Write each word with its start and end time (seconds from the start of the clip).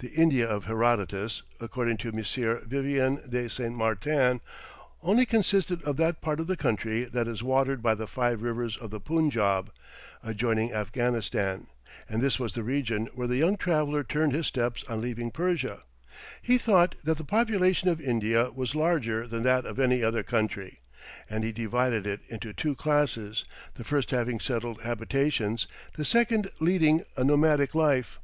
The 0.00 0.10
India 0.10 0.46
of 0.46 0.66
Herodotus, 0.66 1.42
according 1.60 1.96
to 2.00 2.08
M. 2.08 2.22
Vivien 2.66 3.22
de 3.26 3.48
St. 3.48 3.74
Martin, 3.74 4.42
only 5.02 5.24
consisted 5.24 5.82
of 5.84 5.96
that 5.96 6.20
part 6.20 6.40
of 6.40 6.46
the 6.46 6.58
country 6.58 7.04
that 7.04 7.26
is 7.26 7.42
watered 7.42 7.82
by 7.82 7.94
the 7.94 8.06
five 8.06 8.42
rivers 8.42 8.76
of 8.76 8.90
the 8.90 9.00
Punjaub, 9.00 9.70
adjoining 10.22 10.74
Afghanistan, 10.74 11.68
and 12.06 12.20
this 12.20 12.38
was 12.38 12.52
the 12.52 12.62
region 12.62 13.06
where 13.14 13.26
the 13.26 13.38
young 13.38 13.56
traveller 13.56 14.04
turned 14.04 14.32
his 14.34 14.46
steps 14.46 14.84
on 14.90 15.00
leaving 15.00 15.30
Persia. 15.30 15.84
He 16.42 16.58
thought 16.58 16.94
that 17.02 17.16
the 17.16 17.24
population 17.24 17.88
of 17.88 17.98
India 17.98 18.50
was 18.50 18.74
larger 18.74 19.26
than 19.26 19.42
that 19.44 19.64
of 19.64 19.80
any 19.80 20.02
other 20.02 20.22
country, 20.22 20.80
and 21.30 21.42
he 21.44 21.52
divided 21.52 22.04
it 22.04 22.20
into 22.28 22.52
two 22.52 22.74
classes, 22.74 23.46
the 23.76 23.84
first 23.84 24.10
having 24.10 24.38
settled 24.38 24.82
habitations, 24.82 25.66
the 25.96 26.04
second 26.04 26.50
leading 26.60 27.04
a 27.16 27.24
nomadic 27.24 27.74
life. 27.74 28.18